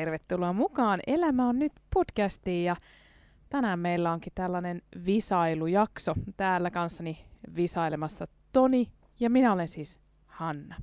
[0.00, 2.76] tervetuloa mukaan Elämä on nyt podcastiin ja
[3.48, 7.24] tänään meillä onkin tällainen visailujakso täällä kanssani
[7.56, 10.76] visailemassa Toni ja minä olen siis Hanna.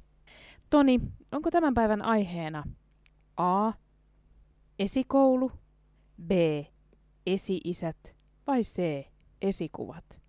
[0.69, 0.99] Toni,
[1.31, 2.63] onko tämän päivän aiheena
[3.37, 3.71] A.
[4.79, 5.51] Esikoulu,
[6.27, 6.31] B.
[7.25, 8.15] Esi-isät
[8.47, 9.05] vai C.
[9.41, 10.21] Esikuvat?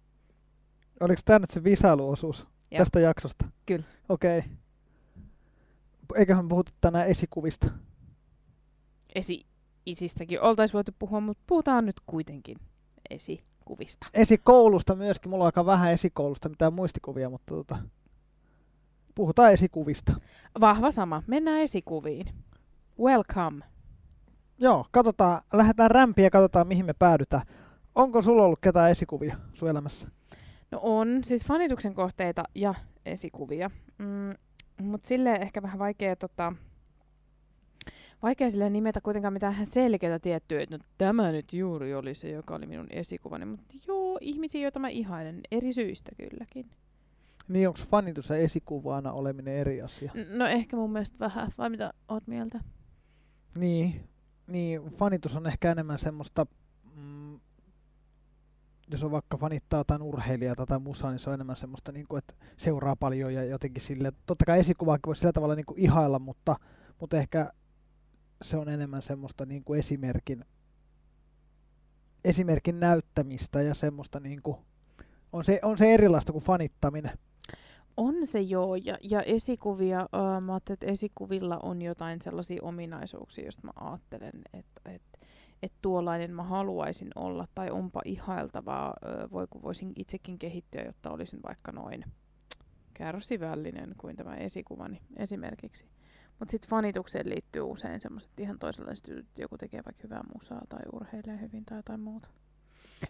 [1.01, 2.79] Oliko tämä nyt se visailuosuus Joo.
[2.79, 3.49] tästä jaksosta?
[3.67, 3.85] Kyllä.
[4.09, 4.39] Okei.
[4.39, 4.51] Okay.
[6.17, 7.67] Eiköhän puhuta tänään esikuvista.
[9.15, 12.57] Esi-isistäkin oltaisiin voitu puhua, mutta puhutaan nyt kuitenkin
[13.11, 14.07] esikuvista.
[14.15, 15.31] Esikoulusta myöskin.
[15.31, 17.79] Mulla on aika vähän esikoulusta, mitään muistikuvia, mutta tota,
[19.15, 20.13] puhutaan esikuvista.
[20.61, 21.23] Vahva sama.
[21.27, 22.27] Mennään esikuviin.
[23.01, 23.65] Welcome.
[24.59, 27.43] Joo, katsotaan, lähdetään rämpiä ja katsotaan mihin me päädytään.
[27.95, 30.09] Onko sulla ollut ketään esikuvia sun elämässä?
[30.71, 32.75] No on, siis fanituksen kohteita ja
[33.07, 33.71] esikuvia.
[33.99, 34.35] Mm,
[34.83, 36.53] mutta sille ehkä vähän vaikea, tota,
[38.23, 42.55] vaikea sille nimetä kuitenkaan mitään selkeää tiettyä, että no, tämä nyt juuri oli se, joka
[42.55, 43.45] oli minun esikuvani.
[43.45, 46.71] Mutta joo, ihmisiä, joita mä ihailen eri syistä kylläkin.
[47.49, 50.13] Niin onko fanitus ja esikuvana oleminen eri asia?
[50.29, 52.61] No ehkä mun mielestä vähän, vai mitä oot mieltä?
[53.59, 54.09] Niin,
[54.47, 56.47] niin fanitus on ehkä enemmän semmoista,
[56.97, 57.41] mm,
[58.91, 62.19] jos on vaikka fanittaa jotain urheilijaa tai musaa, niin se on enemmän semmoista, niin kuin,
[62.19, 66.19] että seuraa paljon ja jotenkin sille, totta kai esikuvaakin voi sillä tavalla niin kuin ihailla,
[66.19, 66.57] mutta,
[67.01, 67.51] mutta ehkä
[68.43, 70.45] se on enemmän semmoista niin kuin esimerkin,
[72.25, 74.57] esimerkin näyttämistä ja semmoista niin kuin,
[75.33, 77.19] on se, on se erilaista kuin fanittaminen.
[77.97, 83.63] On se joo, ja, ja esikuvia, uh, mä että esikuvilla on jotain sellaisia ominaisuuksia, joista
[83.65, 85.03] mä ajattelen, että et,
[85.63, 88.89] et tuollainen mä haluaisin olla, tai onpa ihailtavaa,
[89.25, 92.05] uh, voi kun voisin itsekin kehittyä, jotta olisin vaikka noin
[92.95, 95.85] kärsivällinen kuin tämä esikuvani esimerkiksi.
[96.39, 100.81] Mutta sitten fanitukseen liittyy usein semmoiset ihan toisenlaiset jutut, joku tekee vaikka hyvää musaa tai
[100.93, 102.29] urheilee hyvin tai jotain muuta.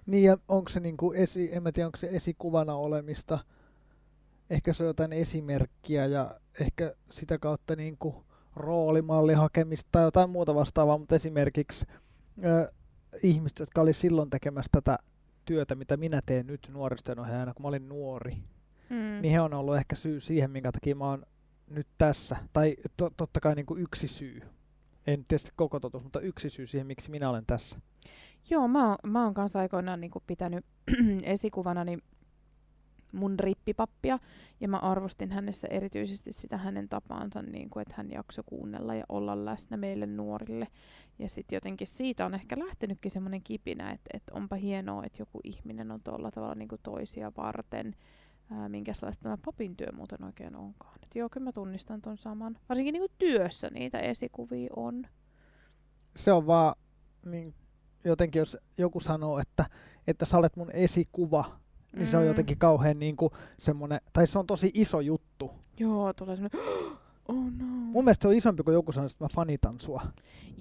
[0.06, 3.38] Niin ja onko se niin kuin esi, en mä tiedä onko se esikuvana olemista,
[4.50, 8.14] ehkä se on jotain esimerkkiä ja ehkä sitä kautta niin kuin
[8.56, 11.86] roolimalli hakemista tai jotain muuta vastaavaa, mutta esimerkiksi
[12.44, 12.72] ö,
[13.22, 14.98] ihmiset, jotka oli silloin tekemässä tätä
[15.44, 18.36] työtä, mitä minä teen nyt nuorisotyön ohjaajana, kun mä olin nuori,
[18.90, 19.22] Mm.
[19.22, 21.26] niin he on ollut ehkä syy siihen, minkä takia mä oon
[21.70, 22.36] nyt tässä.
[22.52, 24.42] Tai to, totta kai niin kuin yksi syy.
[25.06, 27.80] En tietysti koko totuus, mutta yksi syy siihen, miksi minä olen tässä.
[28.50, 30.64] Joo, mä oon, mä oon kanssa aikoinaan niin pitänyt
[31.22, 31.98] esikuvanani
[33.12, 34.18] mun rippipappia,
[34.60, 39.04] ja mä arvostin hänessä erityisesti sitä hänen tapaansa, niin kuin, että hän jaksoi kuunnella ja
[39.08, 40.68] olla läsnä meille nuorille.
[41.18, 45.40] Ja sitten jotenkin siitä on ehkä lähtenytkin semmoinen kipinä, että, että onpa hienoa, että joku
[45.44, 47.94] ihminen on tuolla tavalla niin kuin toisia varten,
[48.50, 50.94] ää, minkälaista tämä papin työ muuten oikein onkaan.
[51.02, 52.58] Et joo, kyllä mä tunnistan ton saman.
[52.68, 55.06] Varsinkin niin kuin työssä niitä esikuvia on.
[56.16, 56.74] se on vaan
[57.24, 57.54] niin,
[58.04, 59.64] jotenkin, jos joku sanoo, että,
[60.06, 61.44] että sä olet mun esikuva,
[61.96, 62.28] niin se on Mm.
[62.28, 65.50] jotenkin kauhean niin kuin semmoinen, tai se on tosi iso juttu.
[65.80, 66.60] Joo, tulee semmoinen,
[67.28, 67.64] oh no.
[67.66, 70.02] Mun mielestä se on isompi kuin joku sanoo, että mä fanitan sua.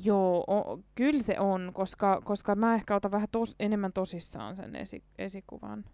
[0.03, 4.75] Joo, o, kyllä se on, koska, koska mä ehkä otan vähän tos, enemmän tosissaan sen
[4.75, 5.85] esi, esikuvan.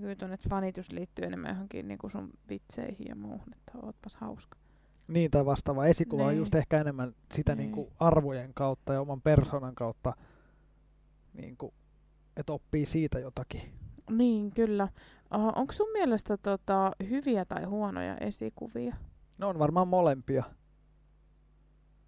[0.00, 4.16] Kyllä tuonne, että fanitus liittyy enemmän johonkin niin kuin sun vitseihin ja muuhun, että ootpas
[4.16, 4.58] hauska.
[5.08, 5.86] Niin tai vastaava.
[5.86, 6.38] Esikuva on Niin.
[6.38, 7.58] just ehkä enemmän sitä Niin.
[7.58, 10.12] niin kuin arvojen kautta ja oman persoonan kautta,
[11.34, 11.72] niin kuin,
[12.36, 13.60] että oppii siitä jotakin.
[14.10, 14.88] Niin, kyllä.
[15.36, 18.96] Uh, onko sun mielestä tota, hyviä tai huonoja esikuvia?
[19.38, 20.44] Ne on varmaan molempia.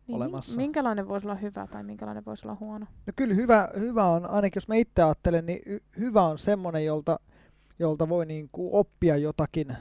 [0.07, 0.57] Niin, Olemassa.
[0.57, 2.87] Minkälainen voisi olla hyvä tai minkälainen voisi olla huono?
[3.07, 6.85] No kyllä hyvä, hyvä on, ainakin jos mä itse ajattelen, niin hy- hyvä on semmoinen,
[6.85, 7.21] jolta,
[7.83, 9.77] jolta voi niin kuin oppia jotakin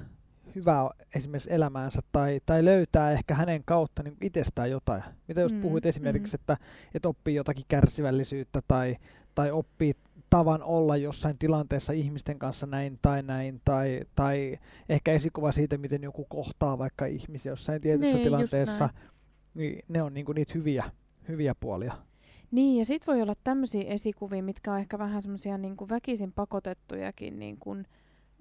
[0.56, 5.04] hyvää esimerkiksi elämäänsä tai, tai löytää ehkä hänen kautta niin itsestään jotain.
[5.28, 6.42] Mitä just Mm, puhuit esimerkiksi, mm.
[6.42, 6.58] että,
[6.94, 8.98] että oppii jotakin kärsivällisyyttä tai,
[9.36, 9.94] tai oppii
[10.30, 14.58] tavan olla jossain tilanteessa ihmisten kanssa näin tai näin, tai, tai
[14.90, 18.90] ehkä esikuva siitä, miten joku kohtaa vaikka ihmisiä jossain tietyssä Niin, tilanteessa,
[19.54, 20.84] niin ne on niinku niitä hyviä,
[21.28, 21.94] hyviä puolia.
[22.52, 27.40] Niin, ja sitten voi olla tämmöisiä esikuvia, mitkä on ehkä vähän semmoisia niin väkisin pakotettujakin
[27.40, 27.86] niin kuin,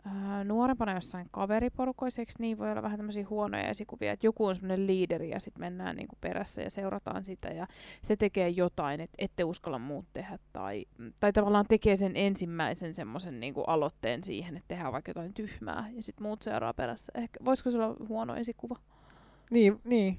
[0.04, 4.86] ää, nuorempana jossain kaveriporukoiseksi, niin voi olla vähän tämmöisiä huonoja esikuvia, että joku on semmoinen
[4.86, 7.66] liideri ja sitten mennään niin kuin perässä ja seurataan sitä ja
[8.02, 10.86] se tekee jotain, että ette uskalla muut tehdä tai,
[11.20, 15.90] tai tavallaan tekee sen ensimmäisen semmoisen niin kuin aloitteen siihen, että tehdään vaikka jotain tyhmää
[15.92, 17.12] ja sitten muut seuraa perässä.
[17.14, 18.76] Ehkä, voisiko se olla huono esikuva?
[19.50, 20.18] Niin, niin.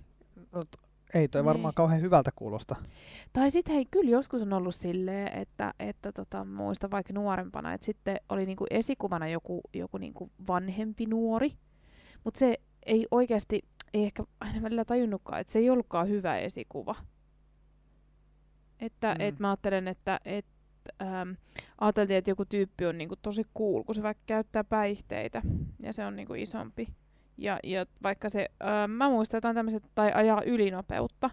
[0.52, 0.66] No,
[1.14, 1.46] ei toi Niin.
[1.46, 2.76] varmaan kauhean hyvältä kuulosta.
[3.34, 7.86] Tai sitten hei, kyllä joskus on ollut silleen, että, että tota, muista vaikka nuorempana, että
[7.86, 11.52] sitten oli niinku esikuvana joku, joku niinku vanhempi nuori,
[12.24, 13.62] mutta se ei oikeasti,
[13.94, 16.96] ei ehkä aina välillä tajunnutkaan, että se ei ollutkaan hyvä esikuva.
[18.80, 19.22] Että Mm.
[19.22, 20.46] et mä ajattelen, että et,
[21.02, 21.32] ähm,
[21.82, 25.42] ajateltiin, että joku tyyppi on niinku tosi cool, kun se vaikka käyttää päihteitä
[25.84, 26.88] ja se on niinku isompi.
[27.42, 31.30] Ja, ja vaikka se, ähm, mä muistan jotain tämmöiset, tai ajaa ylinopeutta.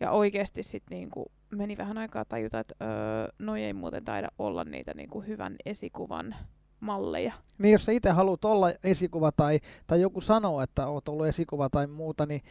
[0.00, 4.64] Ja oikeasti sitten niinku meni vähän aikaa tajuta, että öö, noi ei muuten taida olla
[4.64, 6.34] niitä niinku hyvän esikuvan
[6.80, 7.32] malleja.
[7.58, 11.68] Niin jos sä itse haluat olla esikuva tai, tai joku sanoo, että oot ollut esikuva
[11.68, 12.42] tai muuta, niin,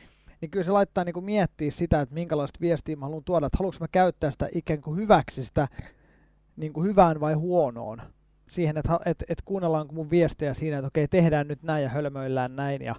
[0.41, 3.77] niin kyllä se laittaa niin miettiä sitä, että minkälaista viestiä mä haluan tuoda, että haluanko
[3.79, 5.67] mä käyttää sitä ikään kuin hyväksi sitä
[6.55, 8.01] niin kuin hyvään vai huonoon.
[8.51, 12.55] Siihen, että, että, että kuunnellaanko mun viestejä siinä, että okei, tehdään nyt näin ja hölmöillään
[12.55, 12.95] näin ja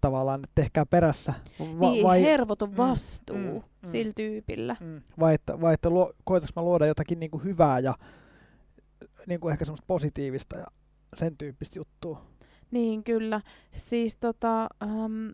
[0.00, 1.34] tavallaan, että tehkää perässä.
[1.60, 4.76] Va- niin, vai, hervoton Mm, vastuu mm, mm, sillä tyypillä.
[4.80, 7.94] mm, vai että, vai että luo, koetaks mä luoda jotakin niin kuin hyvää ja
[9.26, 10.66] niin kuin ehkä semmoista positiivista ja
[11.16, 12.22] sen tyyppistä juttua.
[12.70, 13.40] Niin, kyllä.
[13.76, 15.28] Siis tota, ähm,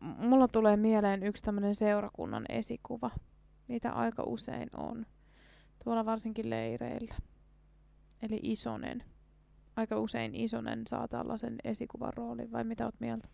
[0.00, 3.10] mulla tulee mieleen yksi tämmöinen seurakunnan esikuva.
[3.68, 5.06] Niitä aika usein on.
[5.84, 7.14] Tuolla varsinkin leireillä.
[8.24, 9.02] Eli Isonen.
[9.76, 13.28] Aika usein Isonen saa tällaisen esikuvan roolin, vai mitä oot mieltä?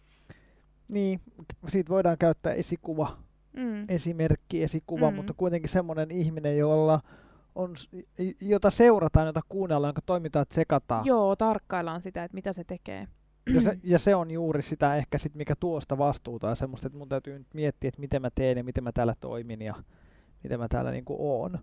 [0.88, 1.20] Niin,
[1.68, 3.18] siitä voidaan käyttää esikuva,
[3.56, 3.84] Mm.
[3.88, 5.16] esimerkki, esikuva, Mm.
[5.16, 7.00] mutta kuitenkin semmoinen ihminen, jolla
[7.54, 7.74] on,
[8.40, 11.04] jota seurataan, jota kuunnellaan, jonka toimintaa tsekataan.
[11.06, 13.08] Joo, tarkkaillaan sitä, että mitä se tekee.
[13.54, 16.98] Ja, se, ja se on juuri sitä ehkä sit, mikä tuosta vastuuta ja semmoista, että
[16.98, 19.74] mun täytyy nyt miettiä, että miten mä teen ja miten mä täällä toimin ja
[20.42, 21.58] miten mä täällä niinku oon.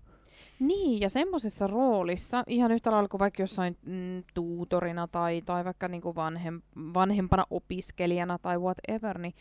[0.60, 5.88] Niin, ja semmoisessa roolissa, ihan yhtä lailla kuin vaikka jossain mm, tuutorina tai, tai vaikka
[5.88, 6.62] niinku vanhem,
[6.94, 9.34] vanhempana opiskelijana tai whatever, niin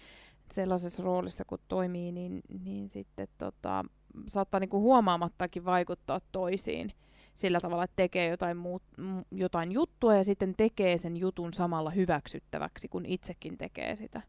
[0.52, 3.84] sellaisessa roolissa kun toimii, niin, niin sitten tota,
[4.26, 6.93] saattaa niinku huomaamattakin vaikuttaa toisiin
[7.34, 8.82] sillä tavalla, että tekee jotain, muut,
[9.31, 14.22] jotain juttua ja sitten tekee sen jutun samalla hyväksyttäväksi, kun itsekin tekee sitä.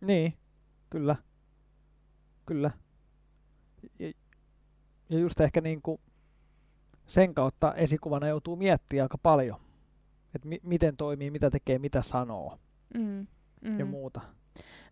[0.00, 0.34] Niin,
[0.90, 1.16] kyllä.
[2.46, 2.70] Kyllä.
[3.98, 4.12] Ja,
[5.08, 6.00] ja just ehkä niinku
[7.06, 9.56] sen kautta esikuvana joutuu miettimään aika paljon,
[10.34, 12.58] että mi- miten toimii, mitä tekee, mitä sanoo
[12.98, 13.26] Mm.
[13.64, 13.78] Mm.
[13.78, 14.20] ja muuta.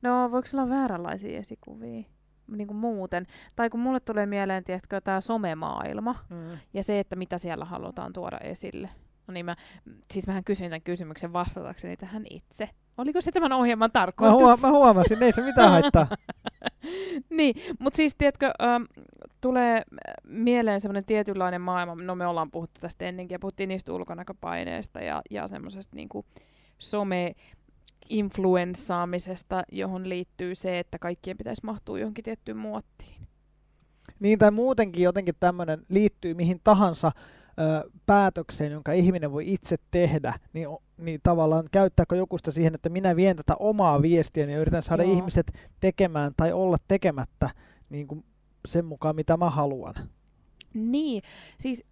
[0.02, 2.02] No, voiko olla vääränlaisia esikuvia?
[2.50, 3.26] Niin kuin muuten.
[3.56, 6.58] Tai kun mulle tulee mieleen, tiedätkö, tämä somemaailma Mm.
[6.74, 8.90] ja se, että mitä siellä halutaan tuoda esille.
[9.26, 9.56] No niin, mä,
[10.12, 12.68] siis mähän kysyin tämän kysymyksen vastatakseni tähän itse.
[12.98, 14.40] Oliko se tämän ohjelman Mä, tarkoitus?
[14.40, 16.06] huo- mä huomasin, ei se mitään haittaa.
[17.30, 18.82] niin, mutta siis tiedätkö, ähm,
[19.40, 23.92] tulee äh, mieleen semmoinen tietynlainen maailma, no me ollaan puhuttu tästä ennenkin ja puhuttiin niistä
[23.92, 26.24] ulkonäköpaineista ja, ja semmoisesta niinku
[26.78, 27.34] some
[28.08, 33.20] influenssaamisesta, johon liittyy se, että kaikkien pitäisi mahtua johonkin tiettyyn muottiin.
[34.20, 40.34] Niin tai muutenkin jotenkin tämmöinen liittyy mihin tahansa ö, päätökseen, jonka ihminen voi itse tehdä,
[40.52, 40.68] niin,
[41.00, 45.02] niin tavallaan käyttääkö joku sitä siihen, että minä vien tätä omaa viestiä ja yritän saada
[45.02, 45.12] Joo.
[45.12, 47.50] ihmiset tekemään tai olla tekemättä
[47.90, 48.24] niin kuin
[48.68, 49.94] sen mukaan, mitä mä haluan.
[50.74, 51.22] Niin,
[51.58, 51.84] siis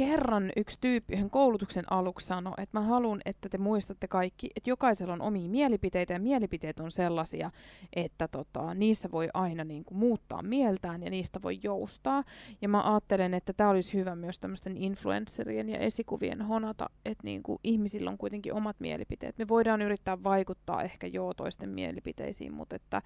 [0.00, 4.70] kerran yksi tyyppi yhden koulutuksen aluksi sanoi, että mä haluan, että te muistatte kaikki, että
[4.70, 7.50] jokaisella on omia mielipiteitä ja mielipiteet on sellaisia,
[7.96, 12.24] että tota, niissä voi aina niin kuin, muuttaa mieltään ja niistä voi joustaa.
[12.62, 17.42] Ja mä ajattelen, että tämä olisi hyvä myös tämmöisten influencerien ja esikuvien honata, että niin
[17.42, 19.38] kuin, ihmisillä on kuitenkin omat mielipiteet.
[19.38, 23.02] Me voidaan yrittää vaikuttaa ehkä joo toisten mielipiteisiin, mutta että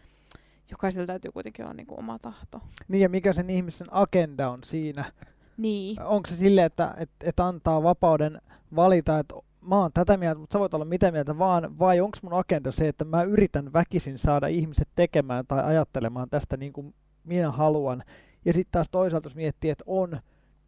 [0.71, 2.61] jokaisella täytyy kuitenkin olla niin kuin, oma tahto.
[2.89, 5.13] Niin ja mikä sen ihmisen agenda on siinä.
[5.57, 6.03] Niin.
[6.03, 8.39] Onko se silleen, että, että, että antaa vapauden
[8.77, 12.19] valita, että mä oon tätä mieltä, mutta sä voit olla mitä mieltä vaan, vai onko
[12.23, 16.95] mun agenda se, että mä yritän väkisin saada ihmiset tekemään tai ajattelemaan tästä niin kuin
[17.25, 18.03] minä haluan.
[18.45, 20.19] Ja sitten taas toisaalta jos miettii, että on,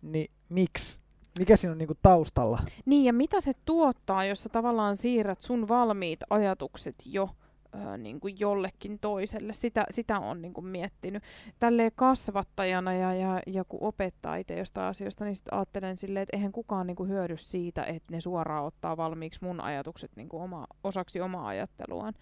[0.02, 1.00] niin miksi?
[1.38, 2.59] Mikä siinä on niin kuin taustalla?
[2.85, 7.28] Niin, ja mitä se tuottaa, jos sä tavallaan siirrät sun valmiit ajatukset jo
[7.75, 9.53] ö, niin kuin jollekin toiselle.
[9.53, 11.23] Sitä, sitä on niin kuin miettinyt.
[11.61, 16.37] Tälleen kasvattajana ja, ja, ja kun opettaa itse jostain asioista, niin sitten ajattelen silleen, että
[16.37, 20.43] eihän kukaan niin kuin hyödy siitä, että ne suoraan ottaa valmiiksi mun ajatukset niin kuin
[20.43, 22.15] oma, osaksi omaa ajatteluaan.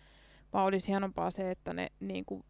[0.52, 2.44] Vaan olisi hienompaa se, että ne niin kuin,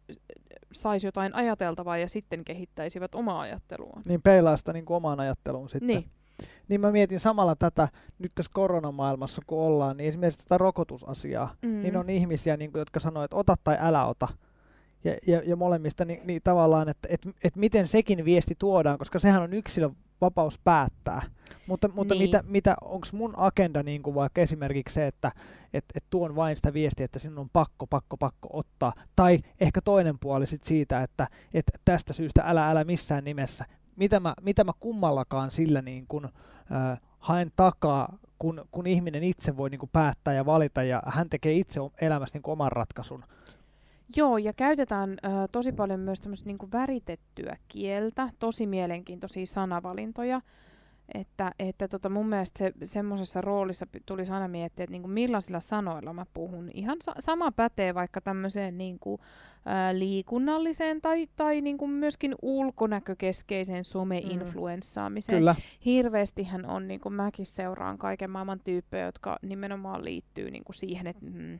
[0.71, 4.01] saisi jotain ajateltavaa ja sitten kehittäisivät omaa ajatteluaan.
[4.07, 5.87] Niin peilaa sitä niin kuin omaan ajatteluun sitten.
[5.87, 6.09] Niin.
[6.67, 7.87] Niin mä mietin samalla tätä
[8.19, 11.55] nyt tässä koronamaailmassa, kun ollaan, niin esimerkiksi tätä rokotusasiaa.
[11.61, 11.81] Mm.
[11.81, 14.27] niin on ihmisiä, niin kuin, jotka sanoo, että ota tai älä ota.
[15.03, 19.19] Ja, ja, ja molemmista niin, niin tavallaan, että et, et miten sekin viesti tuodaan, koska
[19.19, 21.21] sehän on yksilön vapaus päättää.
[21.67, 22.23] Mutta, mutta Niin.
[22.23, 25.31] mitä, mitä onko mun agenda niin kuin vaikka esimerkiksi se, että
[25.73, 28.93] et, et tuon vain sitä viestiä, että sinun on pakko, pakko, pakko ottaa.
[29.15, 33.65] Tai ehkä toinen puoli sit siitä, että et tästä syystä älä, älä missään nimessä.
[33.95, 39.57] Mitä mä, mitä mä kummallakaan sillä niin kuin, äh, haen takaa, kun, kun ihminen itse
[39.57, 43.23] voi niin kuin päättää ja valita ja hän tekee itse elämässä niin kuin oman ratkaisun.
[44.15, 50.41] Joo, ja käytetään ö, tosi paljon myös tämmöistä niinku väritettyä kieltä, tosi mielenkiintoisia sanavalintoja.
[51.13, 56.13] Että, että tota mun mielestä se, semmoisessa roolissa tulisi aina miettiä, että niinku millaisilla sanoilla
[56.13, 56.69] mä puhun.
[56.73, 59.19] Ihan sa- sama pätee vaikka tämmöiseen niinku,
[59.65, 65.37] ää, liikunnalliseen tai, tai niinku myöskin ulkonäkökeskeiseen some-influenssaamiseen.
[65.37, 65.55] Kyllä.
[65.85, 71.07] Hirveästihän on, niin kuin mäkin seuraan kaiken maailman tyyppejä, jotka nimenomaan liittyy niin kuin siihen,
[71.07, 71.57] että mm,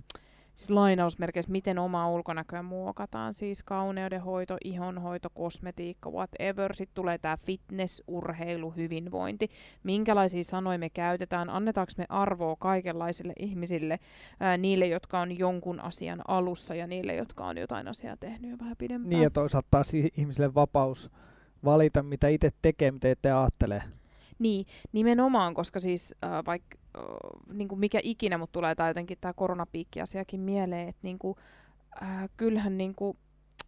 [0.55, 6.75] siis lainausmerkeissä, miten omaa ulkonäköä muokataan, siis kauneudenhoito, ihonhoito, kosmetiikka, whatever.
[6.75, 9.50] Sitten tulee tämä fitness, urheilu, hyvinvointi.
[9.83, 14.00] Minkälaisia sanoja me käytetään, annetaanko me arvoa kaikenlaisille ihmisille,
[14.39, 18.57] ää, niille, jotka on jonkun asian alussa ja niille, jotka on jotain asiaa tehnyt jo
[18.59, 19.09] vähän pidempään.
[19.09, 21.12] Niin ja toisaalta taas ihmisille vapaus
[21.65, 23.81] valita, mitä itse tekee, mitä itse ajattelee.
[24.39, 27.04] Niin, nimenomaan, koska siis äh, vaikka äh,
[27.54, 31.36] niin kuin mikä ikinä mut tulee, tai jotenkin tämä koronapiikki-asiakin mieleen, että niin kuin,
[32.04, 33.18] äh, kyllähän niin kuin,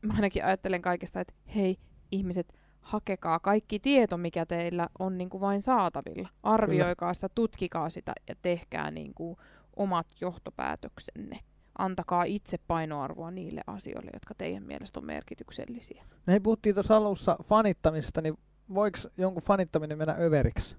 [0.01, 1.77] mä ainakin ajattelen kaikesta, että hei
[2.11, 6.29] ihmiset, hakekaa kaikki tieto, mikä teillä on niin kuin vain saatavilla.
[6.43, 7.13] Arvioikaa Kyllä.
[7.13, 9.37] sitä, tutkikaa sitä ja tehkää niin kuin
[9.75, 11.39] omat johtopäätöksenne.
[11.77, 16.05] Antakaa itse painoarvoa niille asioille, jotka teidän mielestä on merkityksellisiä.
[16.27, 18.37] Me puhuttiin tuossa alussa fanittamista, niin
[18.73, 20.77] voiko jonkun fanittaminen mennä överiksi?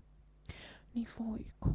[0.94, 1.74] Niin voiko?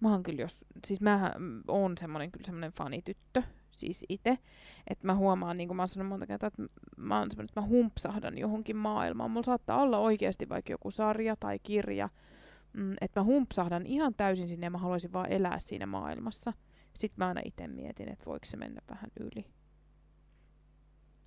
[0.00, 1.34] Mä oon kyllä jos, siis mä
[1.68, 4.38] oon semmonen kyllä semmonen fanityttö, siis itse,
[4.86, 6.62] että mä huomaan, niin kuin mä oon sanonut monta kertaa, että
[6.96, 9.30] mä oon semmonen, että mä humpsahdan johonkin maailmaan.
[9.30, 12.08] Mulla saattaa olla oikeasti vaikka joku sarja tai kirja,
[12.72, 16.52] mm, että mä humpsahdan ihan täysin sinne ja mä haluaisin vaan elää siinä maailmassa.
[16.94, 19.46] Sitten mä aina itse mietin, että voiko se mennä vähän yli.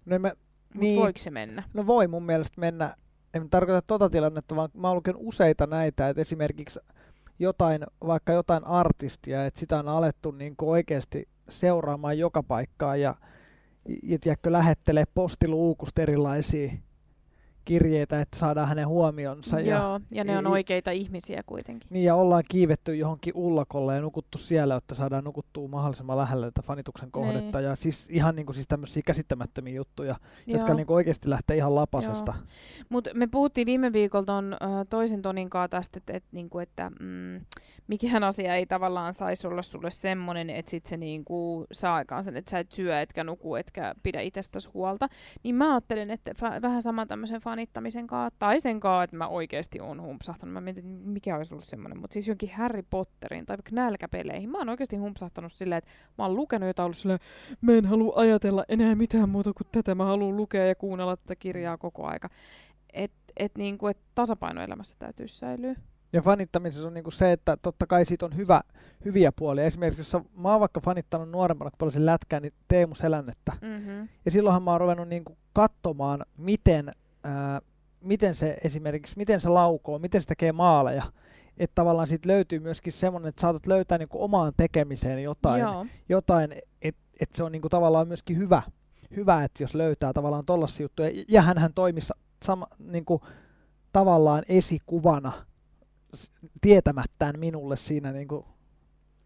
[0.05, 0.33] No mä,
[0.73, 1.63] Mut niin, voiko se mennä?
[1.73, 2.95] No voi mun mielestä mennä
[3.33, 6.79] en tarkoita tuota tilannetta, vaan mä oon useita näitä, että esimerkiksi
[7.39, 13.15] jotain, vaikka jotain artistia, että sitä on alettu niin oikeasti seuraamaan joka paikkaan ja,
[14.03, 16.71] ja tiedätkö, lähettelee postiluukusta erilaisia
[17.69, 19.59] kirjeitä, että saadaan hänen huomionsa.
[19.59, 21.87] Joo, ja, ja ne on ja, oikeita ihmisiä kuitenkin.
[21.89, 26.61] Niin, ja ollaan kiivetty johonkin ullakolle ja nukuttu siellä, että saadaan nukuttua mahdollisimman lähelle tätä
[26.61, 27.57] fanituksen kohdetta.
[27.57, 27.69] Niin.
[27.69, 30.15] Ja siis ihan niin kuin, siis tämmöisiä käsittämättömiä juttuja,
[30.47, 30.57] Joo.
[30.57, 32.33] jotka niin kuin oikeasti lähtee ihan lapasesta.
[32.89, 34.57] Mutta me puhuttiin viime viikolla ton,
[34.89, 37.41] toisen Tonin kanssa tästä, että, et, niin kuin, että mm,
[37.87, 42.23] mikään asia ei tavallaan saisi olla sulle semmoinen, että sit se niin kuin saa aikaan
[42.23, 45.07] sen, että sä et syö, etkä nuku, etkä pidä itsestäsi huolta.
[45.43, 49.79] Niin mä ajattelen, että vähän sama tämmöisen fanittamisen kanssa, tai sen kanssa, että mä oikeasti
[49.81, 50.53] oon humpsahtanut.
[50.53, 54.49] Mä mietin, mikä olisi ollut semmoinen, mutta siis jonkin Harry Potterin tai vaikka nälkäpeleihin.
[54.49, 57.19] Mä oon oikeasti humpsahtanut silleen, että mä oon lukenut jotain ollut silleen,
[57.61, 59.95] mä en halua ajatella enää mitään muuta kuin tätä.
[59.95, 62.29] Mä haluan lukea ja kuunnella tätä kirjaa koko aika.
[62.93, 65.75] Että et niinku, et tasapaino elämässä täytyy säilyä.
[66.13, 68.61] Ja fanittamisessa on niinku se, että totta kai siitä on hyvä,
[69.05, 69.65] hyviä puolia.
[69.65, 73.51] Esimerkiksi jos mä oon vaikka fanittanut nuorempana, kun pelasin lätkää, niin Teemu Selännettä.
[73.61, 74.07] Mm-hmm.
[74.25, 76.91] Ja silloinhan mä oon ruvennut niinku katsomaan, miten,
[77.23, 77.61] ää,
[78.01, 81.03] miten se esimerkiksi, miten se laukoo, miten se tekee maaleja.
[81.57, 85.63] Että tavallaan siitä löytyy myöskin semmoinen, että saatat löytää niinku omaan tekemiseen jotain,
[86.09, 88.61] jotain että et se on niinku tavallaan myöskin hyvä,
[89.15, 91.11] hyvä, että jos löytää tavallaan tollaisia juttuja.
[91.27, 93.21] Ja hän toimissa sama, niinku,
[93.93, 95.31] tavallaan esikuvana
[96.61, 98.45] tietämättään minulle siinä niin kuin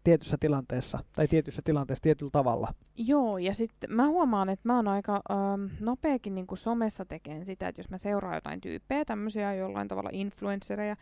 [0.04, 2.74] tietyssä tilanteessa, tai tietyssä tilanteessa tietyllä tavalla.
[2.96, 7.68] Joo, ja sitten mä huomaan, että mä oon aika ähm, nopeakin niin somessa tekemään sitä,
[7.68, 10.96] että jos mä seuraan jotain tyyppejä, tämmöisiä jollain tavalla influenssereja,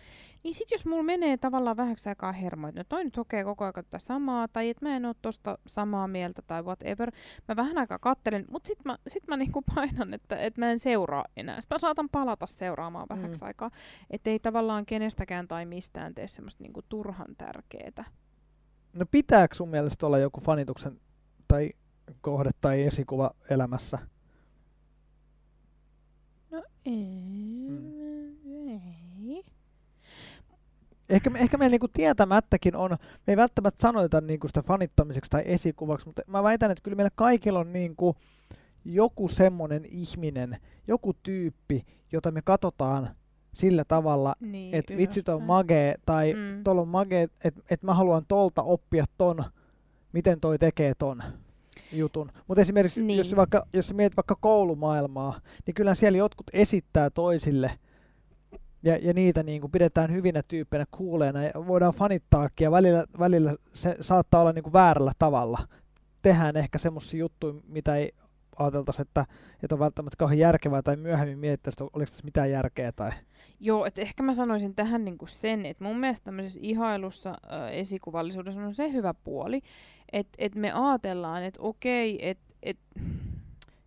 [0.45, 3.65] niin sitten jos mulla menee tavallaan vähäksi aikaa hermo, että no toi nyt hokee koko
[3.65, 7.11] ajan tätä samaa, tai että mä en ole tosta samaa mieltä, tai whatever,
[7.49, 10.79] mä vähän aikaa kattelen, mutta sitten mä, sit mä niinku painan, että, että mä en
[10.79, 11.61] seuraa enää.
[11.61, 13.47] Sitten mä saatan palata seuraamaan vähäksi mm.
[13.47, 13.71] aikaa,
[14.11, 18.05] ettei tavallaan kenestäkään tai mistään tee semmoista niinku turhan tärkeetä.
[18.93, 21.01] No pitääkö sun mielestä olla joku fanituksen
[21.49, 21.71] tai
[22.21, 23.99] kohde tai esikuva elämässä?
[26.51, 27.67] No ei.
[27.69, 28.69] Hmm.
[28.69, 29.45] ei.
[31.09, 36.07] Ehkä, ehkä meillä niinku tietämättäkin on, me ei välttämättä sanota niinku sitä fanittamiseksi tai esikuvaksi,
[36.07, 38.17] mutta mä väitän, että kyllä meillä kaikilla on niinku
[38.85, 40.57] joku semmoinen ihminen,
[40.89, 43.09] joku tyyppi, jota me katsotaan
[43.55, 46.65] sillä tavalla, niin, että vitsit on magee tai mm.
[46.65, 49.45] tuolla on magee, että et mä haluan tolta oppia ton,
[50.13, 51.23] miten toi tekee ton
[51.93, 52.33] jutun.
[52.49, 53.19] Mutta esimerkiksi niin.
[53.19, 57.71] jos, vaikka, jos mietit vaikka koulumaailmaa, niin kyllä siellä jotkut esittää toisille
[58.83, 63.57] ja, ja niitä niin kuin pidetään hyvinä tyyppeinä, kuuleena ja voidaan fanittaakin ja välillä, välillä
[63.73, 65.59] se saattaa olla niin kuin väärällä tavalla.
[66.23, 68.13] Tehdään ehkä semmoisia juttuja, mitä ei
[68.57, 69.27] ajateltaisiin, että,
[69.63, 72.93] että on välttämättä kauhean järkevää tai myöhemmin mietittäisiin, että oliko tässä mitään järkeä.
[72.93, 73.11] Tai...
[73.61, 78.61] Joo, että ehkä mä sanoisin tähän niinku sen, että mun mielestä tämmöisessä ihailussa äh, esikuvallisuudessa
[78.61, 79.61] on se hyvä puoli,
[80.13, 82.79] että et me ajatellaan, että okei, että et,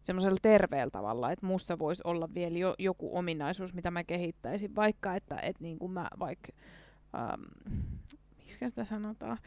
[0.01, 5.15] semmoisella terveellä tavalla, että musta voisi olla vielä jo, joku ominaisuus, mitä mä kehittäisin, vaikka
[5.15, 6.51] että et niin kuin mä vaikka,
[7.15, 7.41] ähm,
[8.37, 9.37] miksi sitä sanotaan,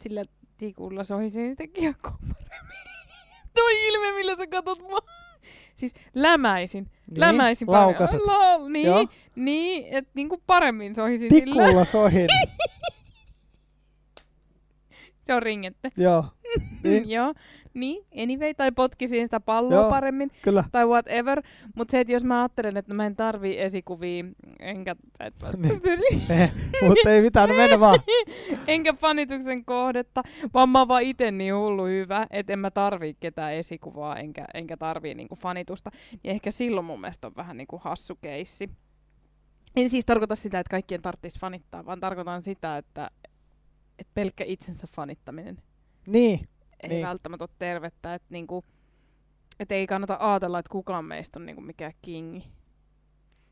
[0.00, 0.24] sillä
[0.58, 2.95] tikulla sohisin sitä kiekkoa paremmin.
[3.56, 4.98] Toi ilme, millä sä katot mua.
[5.76, 6.84] Siis lämäisin.
[6.84, 8.20] Niin, lämäisin laukaset.
[8.26, 9.06] La, niin, Joo.
[9.36, 11.62] niin että niinku paremmin sohisin sillä.
[11.62, 12.28] Tikulla sohin.
[15.24, 15.92] Se on ringette.
[15.96, 16.24] Joo.
[16.82, 17.34] Niin, Joo,
[17.76, 19.90] niin, anyway, tai potkisin sitä palloa Joo.
[19.90, 20.64] paremmin, kyllä.
[20.72, 21.42] tai whatever.
[21.74, 24.24] Mutta se, että jos mä ajattelen, että mä en tarvii esikuvia,
[24.60, 24.96] enkä,
[25.56, 26.22] Niin.
[26.30, 26.52] Eh,
[26.88, 28.00] Mutta ei mitään, no mennä vaan.
[28.66, 30.22] enkä fanituksen kohdetta,
[30.54, 34.44] vaan mä oon vaan ite niin hullu hyvä, että en mä tarvii ketään esikuvaa, enkä,
[34.54, 35.90] enkä tarvii niinku fanitusta.
[36.24, 38.70] Ja ehkä silloin mun mielestä on vähän niinku hassu keissi.
[39.76, 43.10] En siis tarkoita sitä, että kaikkien tarvitsisi fanittaa, vaan tarkoitan sitä, että,
[43.98, 45.56] että pelkkä itsensä fanittaminen
[46.06, 46.40] Niin,
[46.82, 47.06] ei Niin.
[47.06, 48.14] välttämättä ole tervettä.
[48.14, 48.64] Että niinku,
[49.60, 52.44] et ei kannata ajatella, että kukaan meistä on niinku mikään kingi.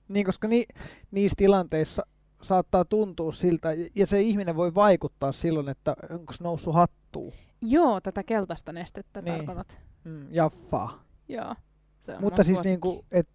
[0.08, 0.64] niin koska ni,
[1.10, 2.06] niissä tilanteissa
[2.42, 7.32] saattaa tuntua siltä, ja se ihminen voi vaikuttaa silloin, että onko noussut hattuun.
[7.62, 9.36] Joo, tätä keltaista nestettä Niin.
[9.36, 9.78] tarkoitat.
[10.04, 11.04] Mm, jaffaa.
[11.28, 11.54] Joo.
[12.00, 13.32] Se on Mutta siis niinku, että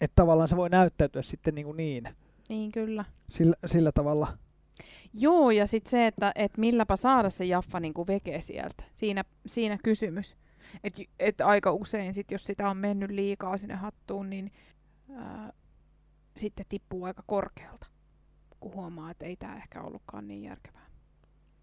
[0.00, 2.08] et tavallaan se voi näyttäytyä sitten niinku niin,
[2.48, 3.04] Niin kyllä.
[3.30, 4.38] sillä, sillä tavalla.
[5.14, 8.82] Joo, ja sitten se, että et milläpä saada se jaffa niinku veke sieltä.
[8.94, 10.36] Siinä, siinä kysymys.
[10.84, 14.52] Että et aika usein, sit, jos sitä on mennyt liikaa sinne hattuun, niin
[15.14, 15.52] ää,
[16.36, 17.86] sitten tippuu aika korkealta,
[18.60, 20.86] kun huomaa, että ei tämä ehkä ollutkaan niin järkevää.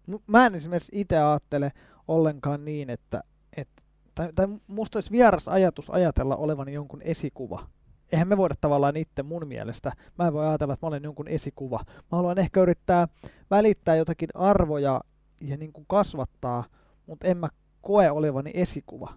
[0.06, 1.72] M- Mä en esimerkiksi itse ajattele
[2.08, 3.22] ollenkaan niin, että,
[3.56, 3.82] että
[4.14, 7.66] tai, tai musta olisi vieras ajatus ajatella olevani jonkun esikuva.
[8.12, 11.28] Eihän me voida tavallaan itse mun mielestä, mä en voi ajatella, että mä olen jonkun
[11.28, 11.80] esikuva.
[11.86, 13.08] Mä haluan ehkä yrittää
[13.50, 15.00] välittää jotakin arvoja
[15.40, 16.64] ja niin kuin kasvattaa,
[17.06, 17.48] mutta en mä
[17.80, 19.14] koe olevani esikuva.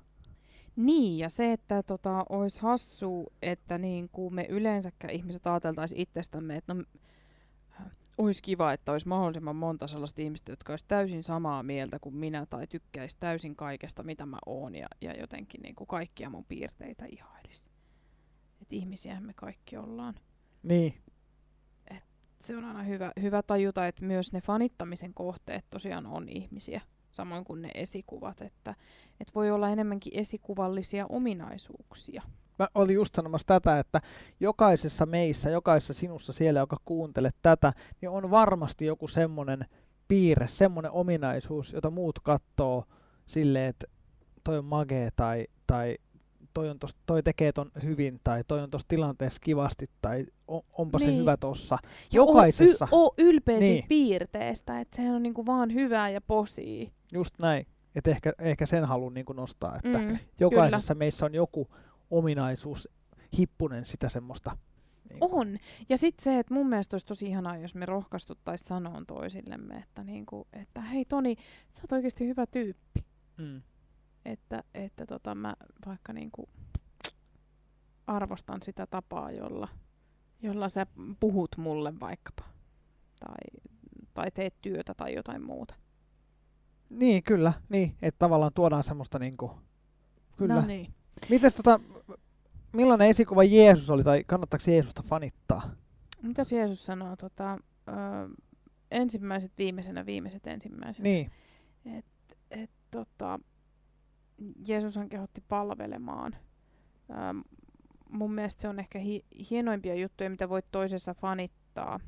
[0.76, 6.56] Niin, ja se, että tota, olisi hassu, että niin kuin me yleensäkään ihmiset ajateltaisiin itsestämme,
[6.56, 6.84] että no,
[8.18, 12.46] olisi kiva, että olisi mahdollisimman monta sellaista ihmistä, jotka olisi täysin samaa mieltä kuin minä
[12.46, 17.06] tai tykkäisi täysin kaikesta, mitä mä oon ja, ja jotenkin niin kuin kaikkia mun piirteitä
[17.06, 17.43] ihailisi.
[18.64, 20.16] Että ihmisiähän me kaikki ollaan.
[20.64, 20.94] Niin,
[22.40, 27.44] Se on aina hyvä, hyvä tajuta, että myös ne fanittamisen kohteet tosiaan on ihmisiä, samoin
[27.44, 28.76] kuin ne esikuvat, että,
[29.20, 32.22] että voi olla enemmänkin esikuvallisia ominaisuuksia.
[32.60, 34.02] mä olin just sanomassa tätä, että
[34.40, 39.66] jokaisessa meissä, jokaisessa sinussa siellä, joka kuuntelet tätä, niin on varmasti joku semmoinen
[40.08, 42.84] piirre, semmoinen ominaisuus, jota muut katsoo
[43.26, 43.88] silleen, että
[44.44, 45.98] toi on magee tai, tai
[46.54, 50.62] toi, on tos, toi tekee ton hyvin tai toi on tuossa tilanteessa kivasti tai on,
[50.74, 51.20] onpa se Niin.
[51.20, 51.78] hyvä tossa.
[52.14, 53.86] Ja oo Jokaisessa, Y- oo ylpeä Niin.
[53.88, 56.92] piirteestä, että sehän on niinku vaan hyvää ja posii.
[57.14, 57.68] just näin.
[57.96, 61.68] Että ehkä, ehkä sen haluan niin nostaa, että Mm, jokaisessa meissä on joku
[62.12, 62.90] ominaisuus,
[63.38, 64.58] hippunen sitä semmoista.
[65.10, 65.58] Niin kuin- on.
[65.90, 70.04] Ja sitten se, että mun mielestä olisi tosi ihanaa, jos me rohkaistuttaisiin sanoa toisillemme, että,
[70.04, 71.36] niinku, että hei Toni,
[71.70, 73.06] sä oot oikeasti hyvä tyyppi.
[73.38, 73.62] Mm.
[74.26, 75.56] Että, että tota, mä
[75.86, 76.50] vaikka niinku
[78.08, 79.68] arvostan sitä tapaa, jolla,
[80.42, 80.88] jolla sä
[81.20, 82.44] puhut mulle vaikkapa.
[83.20, 83.62] Tai,
[84.14, 85.76] tai teet työtä tai jotain muuta.
[86.90, 87.54] Niin, kyllä.
[87.70, 89.52] Niin, että tavallaan tuodaan semmoista niinku...
[90.38, 90.56] Kyllä.
[90.56, 90.94] No niin.
[91.30, 91.80] Mites tota,
[92.74, 95.72] millainen esikuva Jeesus oli, tai kannattaako Jeesusta fanittaa?
[96.22, 97.16] Mitäs Jeesus sanoo?
[97.16, 97.58] Tota,
[97.88, 97.94] ö,
[98.92, 101.04] ensimmäiset viimeisenä, viimeiset ensimmäisenä.
[101.10, 101.32] Niin,
[101.86, 102.06] et,
[102.92, 103.40] tota,
[104.68, 106.36] Jeesushan kehotti palvelemaan.
[107.12, 107.40] Ähm,
[108.10, 112.00] mun mielestä se on ehkä hi- hienoimpia juttuja, mitä voit toisessa fanittaa,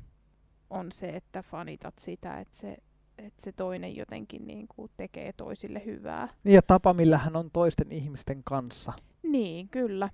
[0.70, 2.76] on se, että fanitat sitä, että se,
[3.18, 6.28] että se toinen jotenkin niin kuin tekee toisille hyvää.
[6.44, 8.92] niin ja tapa, millä hän on toisten ihmisten kanssa.
[9.22, 10.10] Niin, kyllä.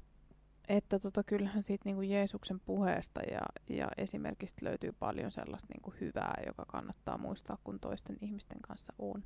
[0.69, 3.41] Että tota, kyllähän siitä niin kuin Jeesuksen puheesta ja,
[3.77, 8.93] ja esimerkistä löytyy paljon sellaista niin kuin hyvää, joka kannattaa muistaa, kun toisten ihmisten kanssa
[8.99, 9.25] on.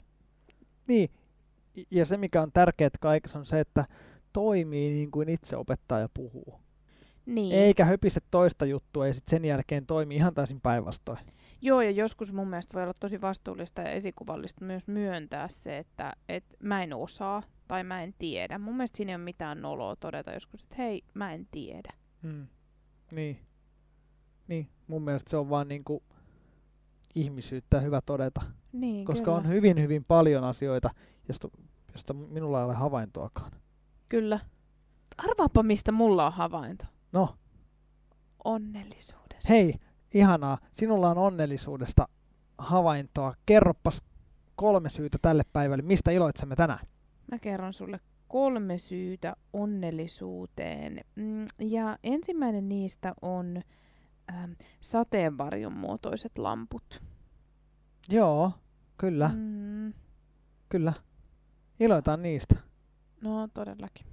[0.89, 1.11] Niin,
[1.91, 3.85] ja se mikä on tärkeää kaikessa on se, että
[4.33, 6.61] toimii niin kuin itse opettaja puhuu.
[7.27, 7.55] Niin.
[7.55, 11.19] Eikä höpise toista juttua ja sitten sen jälkeen toimii ihan täysin päinvastoin.
[11.63, 16.13] Joo, ja joskus mun mielestä voi olla tosi vastuullista ja esikuvallista myös myöntää se, että
[16.29, 18.59] et mä en osaa tai mä en tiedä.
[18.59, 21.93] Mun mielestä siinä ei ole mitään noloa todeta joskus, että hei, mä en tiedä.
[22.23, 22.47] Mm.
[23.11, 23.41] Niin.
[24.49, 26.03] Niin, mun mielestä se on vaan niinku
[27.17, 28.43] ihmisyyttä hyvä todeta.
[28.73, 29.37] Niin, Koska kyllä.
[29.37, 30.91] on hyvin, hyvin paljon asioita,
[31.29, 31.49] josta,
[31.93, 33.53] josta minulla ei ole havaintoakaan.
[34.09, 34.41] Kyllä.
[35.19, 36.85] Arvaapa, mistä mulla on havainto.
[37.13, 37.35] No,
[38.45, 39.49] Onnellisuudessa.
[39.49, 39.75] hei,
[40.15, 40.59] ihanaa.
[40.75, 42.09] Sinulla on onnellisuudesta
[42.59, 43.35] havaintoa.
[43.47, 44.03] Kerroppas
[44.57, 45.83] kolme syytä tälle päivälle.
[45.83, 46.87] Mistä iloitsemme tänään?
[47.33, 51.01] Mä kerron sulle kolme syytä onnellisuuteen.
[51.17, 53.63] Mm, ja ensimmäinen niistä on
[54.31, 57.03] ähm, sateenvarjon muotoiset lamput.
[58.09, 58.53] Joo,
[58.99, 59.93] kyllä, Mm,
[60.69, 60.93] kyllä.
[61.81, 62.57] Iloitaan niistä.
[63.21, 64.07] no todellakin.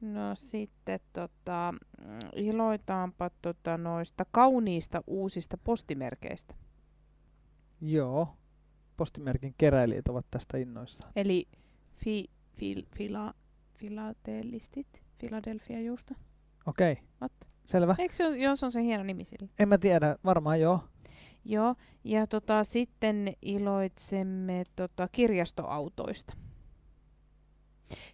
[0.00, 6.54] No sitten tota, mm, iloitaanpa tota noista kauniista uusista postimerkeistä.
[7.80, 8.36] Joo.
[8.96, 11.12] Postimerkin keräilijät ovat tästä innoissaan.
[11.16, 11.48] Eli
[11.96, 12.24] fi,
[12.56, 13.34] fil, fila,
[13.74, 16.14] filatelistit, Philadelphia juusto.
[16.66, 17.32] Okei, What?
[17.68, 17.94] Selvä.
[17.98, 19.48] Eikö se, ole- joo, se on se hieno nimi sille?
[19.58, 20.80] En mä tiedä, varmaan joo.
[21.44, 26.32] Joo, ja tota, sitten iloitsemme tota, kirjastoautoista.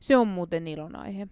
[0.00, 1.28] Se on muuten ilon aihe.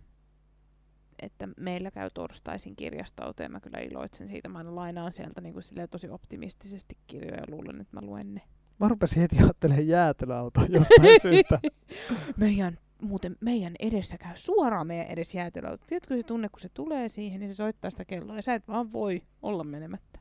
[1.23, 4.49] Että meillä käy torstaisin kirjastoauto ja mä kyllä iloitsen siitä.
[4.49, 8.43] Mä aina lainaan sieltä niin kuin tosi optimistisesti kirjoja ja luulen, että mä luen ne.
[8.83, 11.61] Mä rupesin heti ajattelemaan jäätelöautoa jostain syystä.
[12.37, 15.85] meidän, muuten meidän edessä käy suoraan meidän edes jäätelöauto.
[15.89, 18.69] Tiedätkö se tunne, kun se tulee siihen, niin se soittaa sitä kelloa ja sä et
[18.69, 20.19] vaan voi olla menemättä.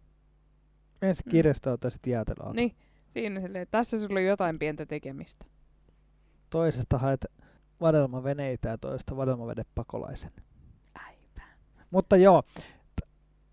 [1.01, 1.31] Ensin Mm.
[1.31, 2.53] kirjastoauto ja sitten jäätelöauto.
[2.53, 2.75] Niin,
[3.09, 5.45] siinä silleen, tässä sulla on jotain pientä tekemistä.
[6.49, 7.25] Toisesta haet
[7.81, 10.31] vadelmaveneitä ja toista vadelmavedepakolaisen.
[10.95, 11.49] Aivan.
[11.91, 12.43] Mutta joo,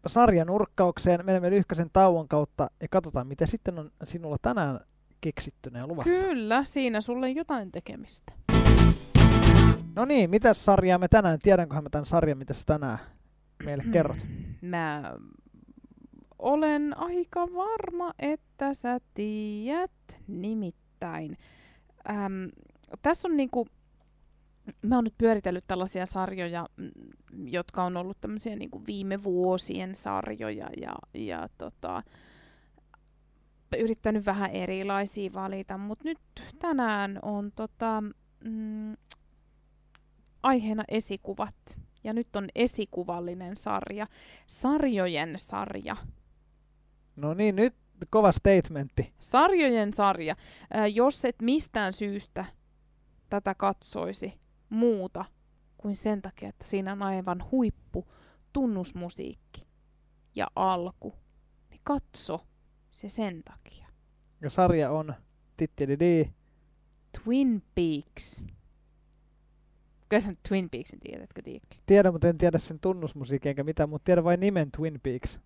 [0.07, 4.81] sarjan urkkaukseen menemme lyhkäisen tauon kautta ja katsotaan, mitä sitten on sinulla tänään
[5.21, 6.11] keksittynä ja luvassa.
[6.11, 8.33] Kyllä, siinä sulle jotain tekemistä.
[9.95, 11.39] No niin, mitä sarjaa me tänään?
[11.43, 12.99] Tiedänköhän mä tämän sarjan, mitä sä tänään
[13.65, 14.19] meille kerrot?
[14.61, 15.15] Mä
[16.39, 19.91] olen aika varma, että sä tiedät.
[20.27, 21.39] Nimittäin.
[22.11, 22.51] Äm,
[23.03, 23.67] tässä on niinku,
[24.83, 26.91] mä oon nyt pyöritellyt tällaisia sarjoja, mm,
[27.47, 32.03] jotka on ollut tämmöisiä niinku viime vuosien sarjoja ja, ja tota,
[33.77, 36.19] yrittänyt vähän erilaisia valita, mutta nyt
[36.59, 38.03] tänään on tota,
[38.45, 38.97] mm,
[40.43, 41.81] aiheena esikuvat.
[42.05, 44.07] Ja nyt on esikuvallinen sarja,
[44.47, 45.97] sarjojen sarja.
[47.17, 47.75] No niin, nyt
[48.11, 49.13] kova statementti.
[49.19, 50.37] Sarjojen sarja.
[50.71, 52.45] Ää, jos et mistään syystä
[53.31, 55.25] tätä katsoisi muuta
[55.79, 58.09] kuin sen takia, että siinä on aivan huippu
[58.53, 59.67] tunnusmusiikki
[60.35, 61.15] ja alku,
[61.71, 62.48] niin katso
[62.91, 63.87] se sen takia.
[64.41, 65.15] Ja sarja on
[65.57, 66.31] tittididi.
[67.25, 68.43] Twin Peaks.
[70.09, 71.79] Kyllä nyt Twin Peaksin tiedätkö, Tiikki?
[71.87, 75.39] Tiedän, mutta en tiedä sen tunnusmusiikin eikä mitään, mutta tiedän vain nimen Twin Peaks.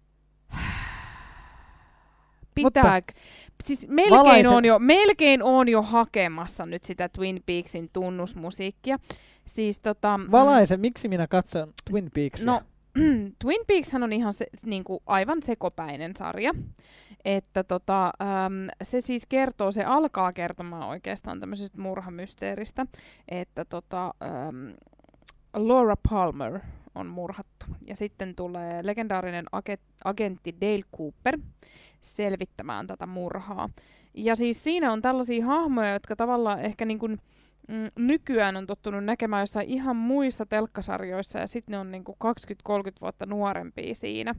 [2.54, 3.02] Pitää,
[3.64, 8.98] siis melkein Valaise- on, jo, melkein on jo hakemassa nyt sitä Twin Peaksin tunnusmusiikkia.
[9.46, 12.46] Siis tota, mm, Valaise, miksi minä katson Twin Peaksia?
[12.46, 12.62] No,
[13.42, 16.52] Twin Peakshan on ihan se, niinku, aivan sekopäinen sarja.
[17.24, 22.86] Että tota, äm, se siis kertoo, se alkaa kertomaan oikeastaan tämmöisestä murhamysteeristä,
[23.28, 24.74] että tota, äm,
[25.54, 26.60] Laura Palmer
[26.94, 27.66] on murhattu.
[27.86, 31.38] Ja sitten tulee legendaarinen age- agentti Dale Cooper
[32.00, 33.68] selvittämään tätä murhaa.
[34.14, 37.20] Ja siis siinä on tällaisia hahmoja, jotka tavallaan ehkä niin kuin,
[37.68, 42.26] mm, nykyään on tottunut näkemään jossain ihan muissa telkkasarjoissa ja sitten ne on niinku 20-30
[43.00, 44.34] vuotta nuorempia siinä,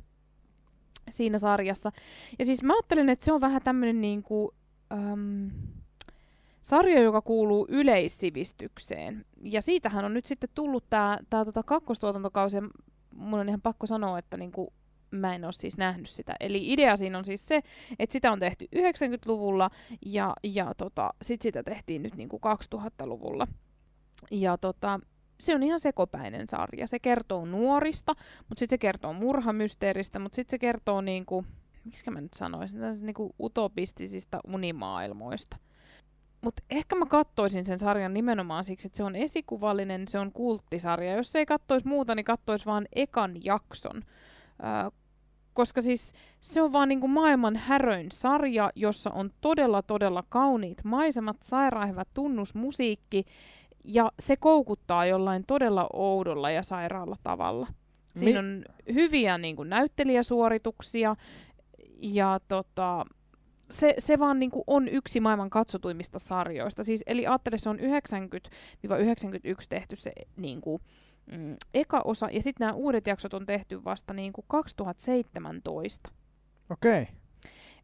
[1.09, 1.91] siinä sarjassa.
[2.39, 4.53] Ja siis mä ajattelen, että se on vähän tämmöinen niinku,
[4.91, 5.51] äm,
[6.61, 9.25] sarja, joka kuuluu yleissivistykseen.
[9.41, 12.57] Ja siitähän on nyt sitten tullut tämä tää tota kakkostuotantokausi,
[13.15, 14.73] mun on ihan pakko sanoa, että niinku,
[15.11, 16.35] mä en ole siis nähnyt sitä.
[16.39, 17.61] Eli idea siinä on siis se,
[17.99, 19.69] että sitä on tehty 90-luvulla
[20.05, 22.41] ja, ja tota, sit sitä tehtiin nyt niinku
[22.75, 23.47] 2000-luvulla.
[24.31, 24.99] Ja tota,
[25.39, 26.87] se on ihan sekopäinen sarja.
[26.87, 28.13] Se kertoo nuorista,
[28.49, 31.45] mutta sitten se kertoo murhamysteeristä, mutta sitten se kertoo niinku,
[31.85, 35.57] miksi mä nyt sanoisin, tällaisista niinku utopistisista unimaailmoista.
[36.43, 41.15] Mutta ehkä mä kattoisin sen sarjan nimenomaan siksi, että se on esikuvallinen, se on kulttisarja.
[41.15, 44.03] Jos ei kattoisi muuta, niin kattoisi vaan ekan jakson.
[44.63, 44.91] Öö,
[45.53, 51.37] koska siis se on vaan niinku maailman häröin sarja, jossa on todella todella kauniit maisemat,
[51.41, 53.25] sairaan hyvä tunnusmusiikki,
[53.83, 57.67] ja se koukuttaa jollain todella oudolla ja sairaalla tavalla.
[58.15, 61.15] Siinä Mi- on hyviä niinku näyttelijäsuorituksia,
[61.97, 63.05] ja tota,
[63.69, 66.83] se, se vaan niinku on yksi maailman katsotuimmista sarjoista.
[66.83, 67.83] Siis, eli ajattele, se on 90-91
[69.69, 70.81] tehty se niinku,
[71.31, 76.11] mm, eka osa, ja sitten nämä uudet jaksot on tehty vasta niinku 2017.
[76.69, 77.01] Okei.
[77.01, 77.15] Okay.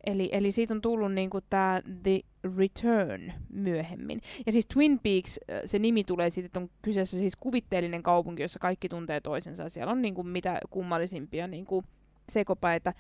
[0.06, 2.20] Eli, eli siitä on tullut niinku tämä The
[2.58, 4.22] Return myöhemmin.
[4.46, 8.60] Ja siis Twin Peaks, se nimi tulee siitä, että on kyseessä siis kuvitteellinen kaupunki, jossa
[8.60, 9.70] kaikki tuntee toisensa.
[9.70, 11.84] Siellä on niinku mitä kummallisimpia niinku
[12.30, 12.94] sekopäitä,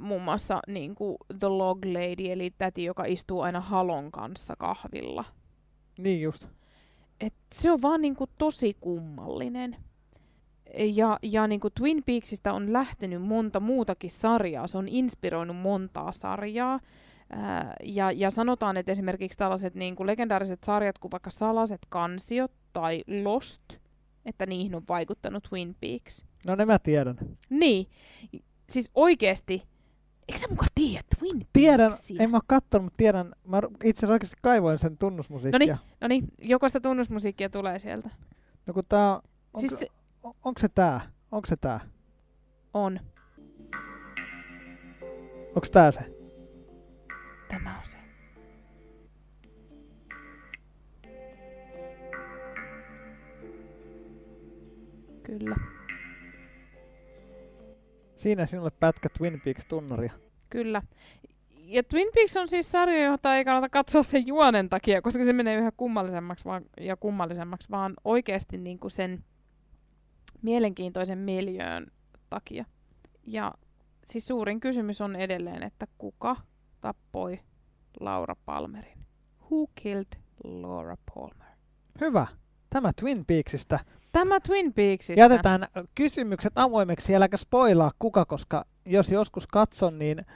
[0.00, 5.24] muun muassa niinku The Log Lady, eli täti, joka istuu aina halon kanssa kahvilla.
[5.98, 6.46] Niin just.
[7.54, 9.76] se on vaan niinku tosi kummallinen.
[10.78, 16.80] Ja, ja niinku Twin Peaksista on lähtenyt monta muutakin sarjaa, se on inspiroinut montaa sarjaa.
[17.32, 23.04] Ää, ja, ja sanotaan, että esimerkiksi tällaiset niinku legendaariset sarjat kuin vaikka Salaset kansiot tai
[23.22, 23.62] Lost,
[24.26, 26.24] että niihin on vaikuttanut Twin Peaks.
[26.46, 27.16] No ne mä tiedän.
[27.50, 27.86] Niin,
[28.70, 29.62] siis oikeesti,
[30.28, 32.22] eikö sä mukaan tiedä Twin Tiedän, Peaksia?
[32.22, 35.78] en mä oo kattonut, mutta tiedän, mä itse asiassa kaivoin sen tunnusmusiikkia.
[36.00, 38.10] No niin, joko sitä tunnusmusiikkia tulee sieltä?
[38.66, 39.20] No kun tää, on,
[39.54, 39.84] onko, Siis
[40.22, 41.00] on, onko se tää?
[41.32, 41.80] Onko se tää?
[42.74, 43.00] on.
[45.48, 46.00] Onko tää se?
[47.48, 47.96] Tämä on se.
[55.22, 55.56] Kyllä,
[58.16, 60.12] Siinä sinulle pätkä Twin Peaks tunnaria.
[60.50, 60.82] kyllä.
[61.50, 65.32] Ja Twin Peaks on siis sarja, jota ei kannata katsoa sen juonen takia, koska se
[65.32, 69.24] menee yhä kummallisemmaksi vaan, ja kummallisemmaksi, vaan oikeasti niin kuin sen
[70.42, 71.86] mielenkiintoisen miljöön
[72.30, 72.64] takia.
[73.26, 73.54] Ja
[74.04, 76.36] siis suurin kysymys on edelleen, että kuka
[76.80, 77.40] tappoi
[78.00, 78.98] Laura Palmerin?
[79.50, 81.48] Who killed Laura Palmer?
[82.00, 82.26] Hyvä.
[82.70, 83.78] Tämä Twin Peaksista.
[84.12, 85.20] Tämä Twin Peaksista.
[85.20, 90.26] Jätetään kysymykset avoimeksi, äläkä spoilaa kuka, koska jos joskus katson, niin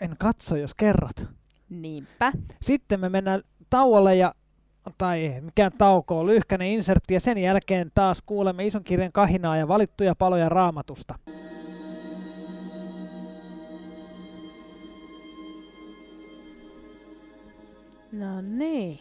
[0.00, 1.26] en katso, jos kerrot.
[1.68, 2.32] Niinpä.
[2.62, 4.34] Sitten me mennään tauolle ja
[4.98, 9.68] tai mikään tauko on lyhkäinen insertti ja sen jälkeen taas kuulemme ison kirjan kahinaa ja
[9.68, 11.14] valittuja paloja raamatusta.
[18.12, 18.98] No niin.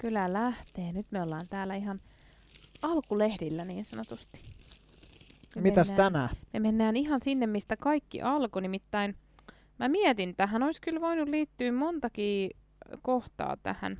[0.00, 0.92] Kyllä lähtee.
[0.92, 2.00] Nyt me ollaan täällä ihan
[2.82, 4.40] alkulehdillä niin sanotusti.
[5.56, 6.28] Me Mitäs mennään, tänään?
[6.52, 8.62] Me mennään ihan sinne, mistä kaikki alkoi.
[8.62, 9.16] Nimittäin
[9.78, 12.50] mä mietin, tähän olisi kyllä voinut liittyä montakin
[13.02, 13.98] kohtaa tähän,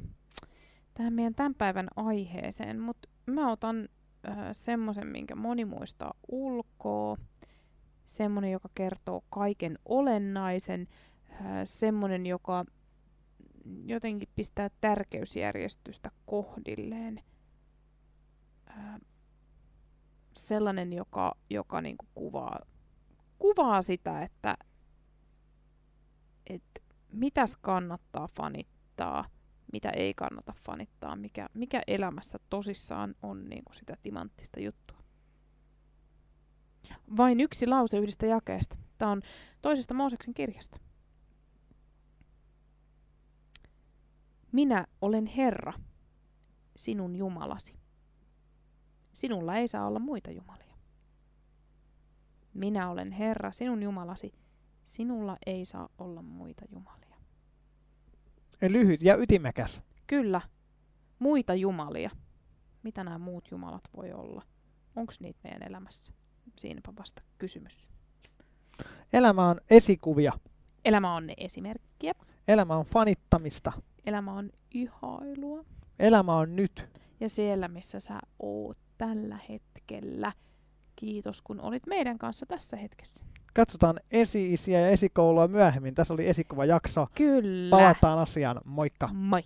[1.01, 3.89] tähän meidän tämän päivän aiheeseen, mutta mä otan
[4.29, 7.17] äh, semmoisen, minkä moni muistaa ulkoa,
[8.05, 10.89] semmoinen, joka kertoo kaiken olennaisen,
[11.31, 12.65] äh, semmoinen, joka
[13.85, 17.21] jotenkin pistää tärkeysjärjestystä kohdilleen.
[18.67, 18.99] Ää,
[20.37, 22.59] sellainen, joka, joka niinku kuvaa,
[23.39, 24.57] kuvaa sitä, että
[26.47, 26.83] et
[27.13, 29.25] mitäs kannattaa fanittaa,
[29.72, 34.98] mitä ei kannata fanittaa, mikä, mikä elämässä tosissaan on niinku sitä timanttista juttua.
[37.16, 38.76] Vain yksi lause yhdestä jakeesta.
[38.98, 39.22] Tämä on
[39.62, 40.78] toisesta Mooseksen kirjasta.
[44.52, 45.72] Minä olen Herra,
[46.76, 47.74] sinun Jumalasi.
[49.12, 50.76] Sinulla ei saa olla muita jumalia.
[52.54, 54.33] Minä olen Herra, sinun Jumalasi.
[54.85, 57.10] Sinulla ei saa olla muita jumalia.
[58.68, 59.83] Lyhyt ja ytimekäs.
[60.07, 60.40] Kyllä,
[61.18, 62.11] muita jumalia.
[62.83, 64.42] Mitä nämä muut jumalat voi olla?
[64.96, 66.12] Onko niitä meidän elämässä?
[66.59, 67.90] Siinäpä vasta kysymys.
[69.12, 70.33] Elämä on esikuvia.
[70.85, 72.12] Elämä on ne esimerkkiä.
[72.49, 73.73] Elämä on fanittamista.
[74.07, 75.64] Elämä on ihailua.
[75.99, 76.88] Elämä on nyt.
[77.20, 80.33] ja siellä, missä sä oot tällä hetkellä.
[80.96, 83.25] Kiitos, kun olit meidän kanssa tässä hetkessä.
[83.61, 85.94] Katsotaan esi-isiä ja esikoulua myöhemmin.
[85.94, 87.07] Tässä oli esikuva jakso.
[87.14, 87.70] Kyllä.
[87.70, 88.61] Palataan asiaan.
[88.64, 89.09] Moikka!
[89.12, 89.42] Moi.